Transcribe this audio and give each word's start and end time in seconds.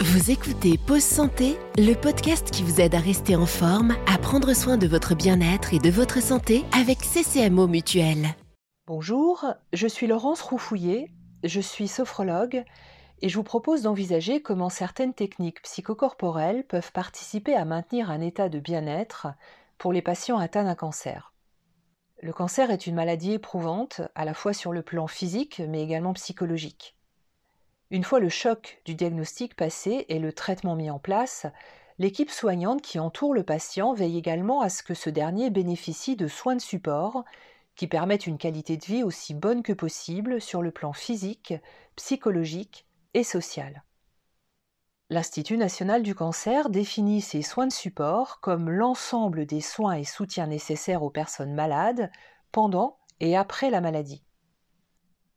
Vous 0.00 0.30
écoutez 0.30 0.78
Pause 0.78 1.02
Santé, 1.02 1.58
le 1.76 1.92
podcast 1.94 2.52
qui 2.52 2.62
vous 2.62 2.80
aide 2.80 2.94
à 2.94 3.00
rester 3.00 3.34
en 3.34 3.46
forme, 3.46 3.96
à 4.06 4.16
prendre 4.16 4.54
soin 4.54 4.76
de 4.76 4.86
votre 4.86 5.16
bien-être 5.16 5.74
et 5.74 5.80
de 5.80 5.90
votre 5.90 6.22
santé 6.22 6.64
avec 6.72 6.98
CCMO 6.98 7.66
Mutuel. 7.66 8.28
Bonjour, 8.86 9.44
je 9.72 9.88
suis 9.88 10.06
Laurence 10.06 10.40
Roufouillet, 10.40 11.10
je 11.42 11.60
suis 11.60 11.88
sophrologue 11.88 12.62
et 13.22 13.28
je 13.28 13.34
vous 13.36 13.42
propose 13.42 13.82
d'envisager 13.82 14.40
comment 14.40 14.68
certaines 14.68 15.14
techniques 15.14 15.62
psychocorporelles 15.62 16.64
peuvent 16.64 16.92
participer 16.92 17.56
à 17.56 17.64
maintenir 17.64 18.08
un 18.08 18.20
état 18.20 18.48
de 18.48 18.60
bien-être 18.60 19.26
pour 19.78 19.92
les 19.92 20.00
patients 20.00 20.38
atteints 20.38 20.64
d'un 20.64 20.76
cancer. 20.76 21.34
Le 22.22 22.32
cancer 22.32 22.70
est 22.70 22.86
une 22.86 22.94
maladie 22.94 23.32
éprouvante 23.32 24.02
à 24.14 24.24
la 24.24 24.34
fois 24.34 24.52
sur 24.52 24.72
le 24.72 24.82
plan 24.82 25.08
physique 25.08 25.60
mais 25.68 25.82
également 25.82 26.12
psychologique. 26.12 26.97
Une 27.90 28.04
fois 28.04 28.20
le 28.20 28.28
choc 28.28 28.82
du 28.84 28.94
diagnostic 28.94 29.56
passé 29.56 30.04
et 30.08 30.18
le 30.18 30.32
traitement 30.32 30.76
mis 30.76 30.90
en 30.90 30.98
place, 30.98 31.46
l'équipe 31.98 32.30
soignante 32.30 32.82
qui 32.82 32.98
entoure 32.98 33.32
le 33.32 33.42
patient 33.42 33.94
veille 33.94 34.18
également 34.18 34.60
à 34.60 34.68
ce 34.68 34.82
que 34.82 34.94
ce 34.94 35.08
dernier 35.08 35.48
bénéficie 35.48 36.14
de 36.14 36.28
soins 36.28 36.56
de 36.56 36.60
support 36.60 37.24
qui 37.76 37.86
permettent 37.86 38.26
une 38.26 38.38
qualité 38.38 38.76
de 38.76 38.84
vie 38.84 39.02
aussi 39.02 39.32
bonne 39.34 39.62
que 39.62 39.72
possible 39.72 40.40
sur 40.40 40.60
le 40.60 40.70
plan 40.70 40.92
physique, 40.92 41.54
psychologique 41.96 42.86
et 43.14 43.24
social. 43.24 43.84
L'Institut 45.10 45.56
national 45.56 46.02
du 46.02 46.14
cancer 46.14 46.68
définit 46.68 47.22
ces 47.22 47.40
soins 47.40 47.68
de 47.68 47.72
support 47.72 48.40
comme 48.40 48.68
l'ensemble 48.68 49.46
des 49.46 49.62
soins 49.62 49.94
et 49.94 50.04
soutiens 50.04 50.46
nécessaires 50.46 51.02
aux 51.02 51.08
personnes 51.08 51.54
malades 51.54 52.10
pendant 52.52 52.98
et 53.20 53.34
après 53.34 53.70
la 53.70 53.80
maladie. 53.80 54.27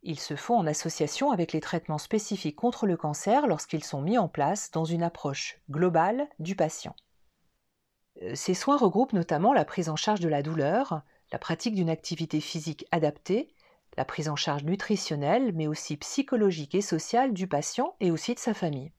Ils 0.03 0.19
se 0.19 0.35
font 0.35 0.55
en 0.57 0.65
association 0.65 1.31
avec 1.31 1.53
les 1.53 1.61
traitements 1.61 1.99
spécifiques 1.99 2.55
contre 2.55 2.87
le 2.87 2.97
cancer 2.97 3.45
lorsqu'ils 3.45 3.83
sont 3.83 4.01
mis 4.01 4.17
en 4.17 4.27
place 4.27 4.71
dans 4.71 4.85
une 4.85 5.03
approche 5.03 5.59
globale 5.69 6.27
du 6.39 6.55
patient. 6.55 6.95
Euh, 8.23 8.33
ces 8.33 8.55
soins 8.55 8.77
regroupent 8.77 9.13
notamment 9.13 9.53
la 9.53 9.65
prise 9.65 9.89
en 9.89 9.95
charge 9.95 10.19
de 10.19 10.29
la 10.29 10.41
douleur, 10.41 11.03
la 11.31 11.37
pratique 11.37 11.75
d'une 11.75 11.89
activité 11.89 12.41
physique 12.41 12.85
adaptée, 12.91 13.53
la 13.95 14.05
prise 14.05 14.27
en 14.27 14.35
charge 14.35 14.63
nutritionnelle, 14.63 15.51
mais 15.53 15.67
aussi 15.67 15.97
psychologique 15.97 16.73
et 16.73 16.81
sociale 16.81 17.33
du 17.33 17.47
patient 17.47 17.95
et 17.99 18.09
aussi 18.09 18.33
de 18.33 18.39
sa 18.39 18.55
famille. 18.55 18.91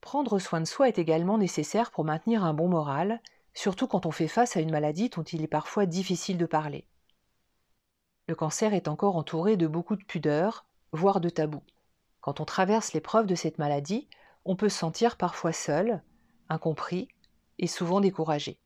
Prendre 0.00 0.38
soin 0.38 0.60
de 0.60 0.66
soi 0.66 0.88
est 0.88 0.98
également 0.98 1.38
nécessaire 1.38 1.90
pour 1.92 2.04
maintenir 2.04 2.42
un 2.42 2.54
bon 2.54 2.68
moral, 2.68 3.20
surtout 3.54 3.86
quand 3.86 4.06
on 4.06 4.10
fait 4.10 4.28
face 4.28 4.56
à 4.56 4.60
une 4.60 4.70
maladie 4.70 5.08
dont 5.10 5.22
il 5.22 5.42
est 5.42 5.48
parfois 5.48 5.86
difficile 5.86 6.38
de 6.38 6.46
parler 6.46 6.86
le 8.30 8.36
cancer 8.36 8.74
est 8.74 8.86
encore 8.86 9.16
entouré 9.16 9.56
de 9.56 9.66
beaucoup 9.66 9.96
de 9.96 10.04
pudeurs, 10.04 10.64
voire 10.92 11.20
de 11.20 11.28
tabous. 11.28 11.64
Quand 12.20 12.38
on 12.38 12.44
traverse 12.44 12.92
l'épreuve 12.92 13.26
de 13.26 13.34
cette 13.34 13.58
maladie, 13.58 14.06
on 14.44 14.54
peut 14.54 14.68
se 14.68 14.78
sentir 14.78 15.16
parfois 15.16 15.52
seul, 15.52 16.00
incompris 16.48 17.08
et 17.58 17.66
souvent 17.66 18.00
découragé. 18.00 18.60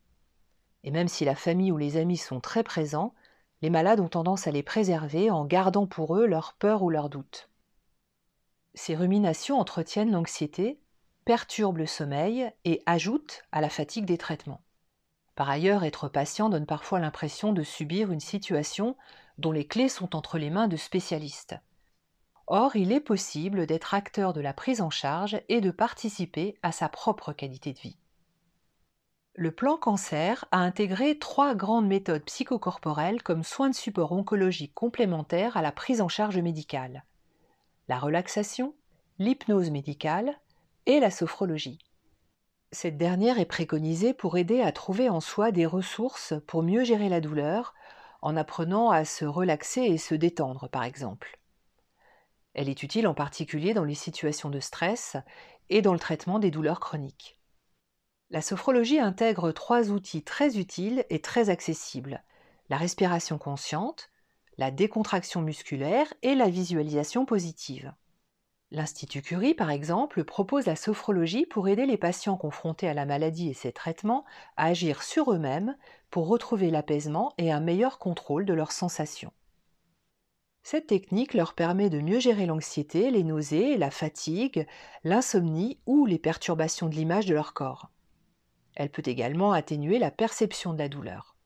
Et 0.82 0.90
même 0.90 1.08
si 1.08 1.24
la 1.24 1.34
famille 1.34 1.72
ou 1.72 1.78
les 1.78 1.96
amis 1.96 2.18
sont 2.18 2.40
très 2.40 2.62
présents, 2.62 3.14
les 3.62 3.70
malades 3.70 4.00
ont 4.00 4.08
tendance 4.08 4.46
à 4.46 4.50
les 4.50 4.62
préserver 4.62 5.30
en 5.30 5.46
gardant 5.46 5.86
pour 5.86 6.14
eux 6.14 6.26
leurs 6.26 6.52
peurs 6.58 6.82
ou 6.82 6.90
leurs 6.90 7.08
doutes. 7.08 7.48
Ces 8.74 8.94
ruminations 8.94 9.58
entretiennent 9.58 10.12
l'anxiété, 10.12 10.78
perturbent 11.24 11.78
le 11.78 11.86
sommeil 11.86 12.52
et 12.66 12.82
ajoutent 12.84 13.44
à 13.50 13.62
la 13.62 13.70
fatigue 13.70 14.04
des 14.04 14.18
traitements. 14.18 14.60
Par 15.36 15.48
ailleurs, 15.48 15.84
être 15.84 16.08
patient 16.08 16.50
donne 16.50 16.66
parfois 16.66 17.00
l'impression 17.00 17.54
de 17.54 17.62
subir 17.62 18.12
une 18.12 18.20
situation 18.20 18.94
dont 19.38 19.52
les 19.52 19.66
clés 19.66 19.88
sont 19.88 20.14
entre 20.16 20.38
les 20.38 20.50
mains 20.50 20.68
de 20.68 20.76
spécialistes. 20.76 21.56
Or, 22.46 22.76
il 22.76 22.92
est 22.92 23.00
possible 23.00 23.66
d'être 23.66 23.94
acteur 23.94 24.32
de 24.32 24.40
la 24.40 24.52
prise 24.52 24.80
en 24.80 24.90
charge 24.90 25.40
et 25.48 25.60
de 25.60 25.70
participer 25.70 26.58
à 26.62 26.72
sa 26.72 26.88
propre 26.88 27.32
qualité 27.32 27.72
de 27.72 27.78
vie. 27.78 27.96
Le 29.36 29.50
plan 29.50 29.76
cancer 29.76 30.44
a 30.52 30.58
intégré 30.58 31.18
trois 31.18 31.56
grandes 31.56 31.88
méthodes 31.88 32.24
psychocorporelles 32.24 33.22
comme 33.22 33.42
soins 33.42 33.70
de 33.70 33.74
support 33.74 34.12
oncologique 34.12 34.74
complémentaires 34.74 35.56
à 35.56 35.62
la 35.62 35.72
prise 35.72 36.00
en 36.00 36.08
charge 36.08 36.38
médicale. 36.38 37.04
La 37.88 37.98
relaxation, 37.98 38.74
l'hypnose 39.18 39.70
médicale 39.70 40.38
et 40.86 41.00
la 41.00 41.10
sophrologie. 41.10 41.80
Cette 42.70 42.96
dernière 42.96 43.38
est 43.38 43.44
préconisée 43.44 44.14
pour 44.14 44.36
aider 44.36 44.60
à 44.60 44.70
trouver 44.70 45.08
en 45.08 45.20
soi 45.20 45.50
des 45.50 45.66
ressources 45.66 46.34
pour 46.46 46.62
mieux 46.62 46.84
gérer 46.84 47.08
la 47.08 47.20
douleur, 47.20 47.74
en 48.24 48.36
apprenant 48.36 48.90
à 48.90 49.04
se 49.04 49.24
relaxer 49.24 49.82
et 49.82 49.98
se 49.98 50.14
détendre, 50.14 50.68
par 50.68 50.82
exemple. 50.82 51.38
Elle 52.54 52.68
est 52.68 52.82
utile 52.82 53.06
en 53.06 53.14
particulier 53.14 53.74
dans 53.74 53.84
les 53.84 53.94
situations 53.94 54.48
de 54.48 54.60
stress 54.60 55.16
et 55.68 55.82
dans 55.82 55.92
le 55.92 55.98
traitement 55.98 56.38
des 56.38 56.50
douleurs 56.50 56.80
chroniques. 56.80 57.38
La 58.30 58.40
sophrologie 58.40 58.98
intègre 58.98 59.52
trois 59.52 59.90
outils 59.90 60.22
très 60.22 60.56
utiles 60.56 61.04
et 61.10 61.20
très 61.20 61.50
accessibles 61.50 62.24
la 62.70 62.78
respiration 62.78 63.36
consciente, 63.36 64.10
la 64.56 64.70
décontraction 64.70 65.42
musculaire 65.42 66.12
et 66.22 66.34
la 66.34 66.48
visualisation 66.48 67.26
positive. 67.26 67.92
L'Institut 68.74 69.22
Curie, 69.22 69.54
par 69.54 69.70
exemple, 69.70 70.24
propose 70.24 70.66
la 70.66 70.74
sophrologie 70.74 71.46
pour 71.46 71.68
aider 71.68 71.86
les 71.86 71.96
patients 71.96 72.36
confrontés 72.36 72.88
à 72.88 72.92
la 72.92 73.06
maladie 73.06 73.48
et 73.48 73.54
ses 73.54 73.70
traitements 73.70 74.24
à 74.56 74.64
agir 74.64 75.04
sur 75.04 75.32
eux-mêmes 75.32 75.76
pour 76.10 76.26
retrouver 76.26 76.72
l'apaisement 76.72 77.32
et 77.38 77.52
un 77.52 77.60
meilleur 77.60 78.00
contrôle 78.00 78.44
de 78.44 78.52
leurs 78.52 78.72
sensations. 78.72 79.32
Cette 80.64 80.88
technique 80.88 81.34
leur 81.34 81.54
permet 81.54 81.88
de 81.88 82.00
mieux 82.00 82.18
gérer 82.18 82.46
l'anxiété, 82.46 83.12
les 83.12 83.22
nausées, 83.22 83.76
la 83.76 83.92
fatigue, 83.92 84.66
l'insomnie 85.04 85.78
ou 85.86 86.04
les 86.04 86.18
perturbations 86.18 86.88
de 86.88 86.96
l'image 86.96 87.26
de 87.26 87.34
leur 87.34 87.54
corps. 87.54 87.90
Elle 88.74 88.90
peut 88.90 89.04
également 89.06 89.52
atténuer 89.52 90.00
la 90.00 90.10
perception 90.10 90.72
de 90.72 90.78
la 90.78 90.88
douleur. 90.88 91.36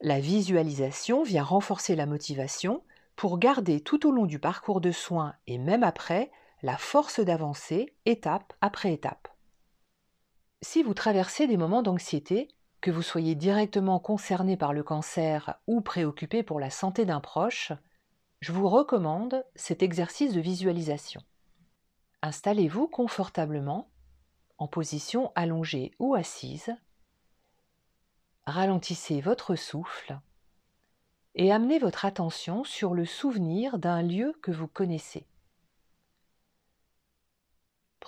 La 0.00 0.20
visualisation 0.20 1.24
vient 1.24 1.42
renforcer 1.42 1.96
la 1.96 2.06
motivation 2.06 2.84
pour 3.16 3.40
garder 3.40 3.80
tout 3.80 4.06
au 4.06 4.12
long 4.12 4.26
du 4.26 4.38
parcours 4.38 4.80
de 4.80 4.92
soins 4.92 5.34
et 5.48 5.58
même 5.58 5.82
après 5.82 6.30
la 6.62 6.76
force 6.76 7.20
d'avancer 7.20 7.94
étape 8.06 8.52
après 8.60 8.92
étape. 8.92 9.28
Si 10.62 10.82
vous 10.82 10.94
traversez 10.94 11.48
des 11.48 11.56
moments 11.56 11.82
d'anxiété, 11.82 12.48
que 12.80 12.90
vous 12.90 13.02
soyez 13.02 13.34
directement 13.34 13.98
concerné 13.98 14.56
par 14.56 14.72
le 14.72 14.82
cancer 14.82 15.58
ou 15.66 15.80
préoccupé 15.80 16.42
pour 16.42 16.60
la 16.60 16.70
santé 16.70 17.04
d'un 17.04 17.20
proche, 17.20 17.72
je 18.40 18.52
vous 18.52 18.68
recommande 18.68 19.44
cet 19.54 19.82
exercice 19.82 20.34
de 20.34 20.40
visualisation. 20.40 21.22
Installez-vous 22.22 22.88
confortablement 22.88 23.90
en 24.58 24.68
position 24.68 25.32
allongée 25.34 25.92
ou 25.98 26.14
assise. 26.14 26.74
Ralentissez 28.46 29.20
votre 29.20 29.54
souffle 29.54 30.18
et 31.34 31.52
amenez 31.52 31.78
votre 31.78 32.04
attention 32.04 32.64
sur 32.64 32.94
le 32.94 33.04
souvenir 33.04 33.78
d'un 33.78 34.02
lieu 34.02 34.34
que 34.42 34.50
vous 34.50 34.68
connaissez. 34.68 35.26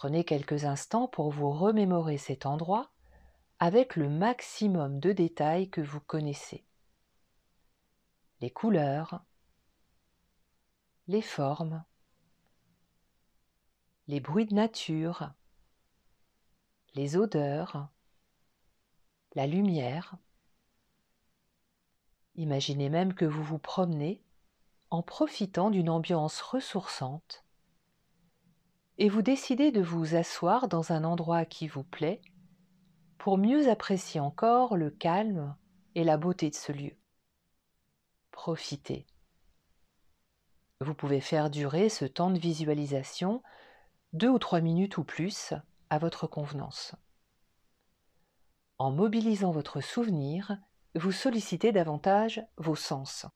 Prenez 0.04 0.24
quelques 0.24 0.66
instants 0.66 1.08
pour 1.08 1.30
vous 1.30 1.50
remémorer 1.50 2.18
cet 2.18 2.44
endroit 2.44 2.90
avec 3.58 3.96
le 3.96 4.10
maximum 4.10 5.00
de 5.00 5.12
détails 5.12 5.70
que 5.70 5.80
vous 5.80 5.98
connaissez. 5.98 6.66
Les 8.42 8.50
couleurs, 8.50 9.24
les 11.08 11.22
formes, 11.22 11.82
les 14.06 14.20
bruits 14.20 14.44
de 14.44 14.52
nature, 14.52 15.32
les 16.94 17.16
odeurs, 17.16 17.88
la 19.34 19.46
lumière. 19.46 20.18
Imaginez 22.34 22.90
même 22.90 23.14
que 23.14 23.24
vous 23.24 23.42
vous 23.42 23.58
promenez 23.58 24.22
en 24.90 25.00
profitant 25.00 25.70
d'une 25.70 25.88
ambiance 25.88 26.42
ressourçante 26.42 27.43
et 28.98 29.08
vous 29.08 29.22
décidez 29.22 29.72
de 29.72 29.82
vous 29.82 30.14
asseoir 30.14 30.68
dans 30.68 30.92
un 30.92 31.04
endroit 31.04 31.44
qui 31.44 31.66
vous 31.66 31.84
plaît 31.84 32.20
pour 33.18 33.38
mieux 33.38 33.68
apprécier 33.68 34.20
encore 34.20 34.76
le 34.76 34.90
calme 34.90 35.56
et 35.94 36.04
la 36.04 36.16
beauté 36.16 36.50
de 36.50 36.54
ce 36.54 36.72
lieu. 36.72 36.96
Profitez. 38.30 39.06
Vous 40.80 40.94
pouvez 40.94 41.20
faire 41.20 41.50
durer 41.50 41.88
ce 41.88 42.04
temps 42.04 42.30
de 42.30 42.38
visualisation 42.38 43.42
deux 44.12 44.28
ou 44.28 44.38
trois 44.38 44.60
minutes 44.60 44.98
ou 44.98 45.04
plus 45.04 45.54
à 45.90 45.98
votre 45.98 46.26
convenance. 46.26 46.94
En 48.78 48.90
mobilisant 48.90 49.50
votre 49.50 49.80
souvenir, 49.80 50.58
vous 50.94 51.12
sollicitez 51.12 51.72
davantage 51.72 52.44
vos 52.56 52.76
sens. 52.76 53.26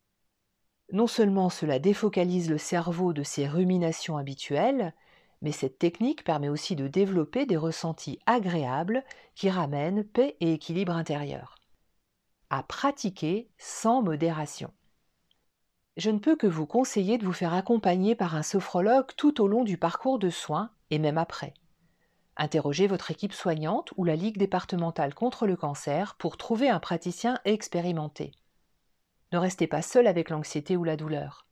Non 0.92 1.06
seulement 1.06 1.48
cela 1.48 1.78
défocalise 1.78 2.50
le 2.50 2.58
cerveau 2.58 3.12
de 3.12 3.22
ses 3.22 3.46
ruminations 3.46 4.16
habituelles, 4.16 4.94
mais 5.42 5.52
cette 5.52 5.78
technique 5.78 6.24
permet 6.24 6.48
aussi 6.48 6.76
de 6.76 6.88
développer 6.88 7.46
des 7.46 7.56
ressentis 7.56 8.18
agréables 8.26 9.04
qui 9.34 9.50
ramènent 9.50 10.04
paix 10.04 10.36
et 10.40 10.52
équilibre 10.52 10.92
intérieur. 10.92 11.54
À 12.50 12.62
pratiquer 12.62 13.50
sans 13.58 14.02
modération. 14.02 14.72
Je 15.96 16.10
ne 16.10 16.18
peux 16.18 16.36
que 16.36 16.46
vous 16.46 16.66
conseiller 16.66 17.18
de 17.18 17.24
vous 17.24 17.32
faire 17.32 17.54
accompagner 17.54 18.14
par 18.14 18.36
un 18.36 18.42
sophrologue 18.42 19.10
tout 19.16 19.40
au 19.40 19.48
long 19.48 19.64
du 19.64 19.78
parcours 19.78 20.18
de 20.18 20.30
soins 20.30 20.70
et 20.90 20.98
même 20.98 21.18
après. 21.18 21.54
Interrogez 22.36 22.86
votre 22.86 23.10
équipe 23.10 23.32
soignante 23.32 23.92
ou 23.96 24.04
la 24.04 24.14
Ligue 24.14 24.38
départementale 24.38 25.12
contre 25.12 25.48
le 25.48 25.56
cancer 25.56 26.14
pour 26.14 26.36
trouver 26.36 26.70
un 26.70 26.78
praticien 26.78 27.40
expérimenté. 27.44 28.30
Ne 29.32 29.38
restez 29.38 29.66
pas 29.66 29.82
seul 29.82 30.06
avec 30.06 30.30
l'anxiété 30.30 30.76
ou 30.76 30.84
la 30.84 30.96
douleur. 30.96 31.47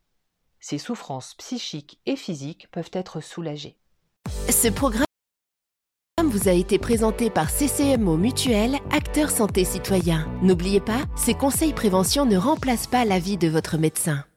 Ces 0.61 0.79
souffrances 0.79 1.35
psychiques 1.35 2.01
et 2.07 2.17
physiques 2.17 2.69
peuvent 2.71 2.91
être 2.93 3.21
soulagées. 3.21 3.79
Ce 4.51 4.69
programme 4.69 5.07
vous 6.25 6.49
a 6.49 6.53
été 6.53 6.79
présenté 6.79 7.31
par 7.31 7.51
CCMO 7.51 8.17
Mutuel, 8.17 8.77
acteur 8.91 9.31
santé 9.31 9.65
citoyen. 9.65 10.29
N'oubliez 10.43 10.81
pas, 10.81 11.03
ces 11.17 11.35
conseils 11.35 11.73
prévention 11.73 12.27
ne 12.27 12.37
remplacent 12.37 12.89
pas 12.89 13.05
l'avis 13.05 13.39
de 13.39 13.49
votre 13.49 13.79
médecin. 13.79 14.27